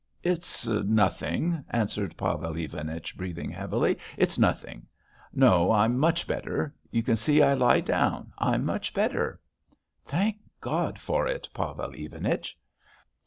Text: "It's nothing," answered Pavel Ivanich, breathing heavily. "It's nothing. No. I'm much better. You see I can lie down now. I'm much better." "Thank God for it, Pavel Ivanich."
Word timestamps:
"It's 0.23 0.65
nothing," 0.65 1.63
answered 1.69 2.17
Pavel 2.17 2.57
Ivanich, 2.57 3.15
breathing 3.15 3.51
heavily. 3.51 3.99
"It's 4.17 4.39
nothing. 4.39 4.87
No. 5.31 5.71
I'm 5.71 5.99
much 5.99 6.25
better. 6.27 6.73
You 6.89 7.03
see 7.15 7.43
I 7.43 7.49
can 7.51 7.59
lie 7.59 7.81
down 7.81 8.19
now. 8.39 8.47
I'm 8.47 8.65
much 8.65 8.95
better." 8.95 9.39
"Thank 10.03 10.37
God 10.59 10.97
for 10.97 11.27
it, 11.27 11.47
Pavel 11.53 11.93
Ivanich." 11.93 12.57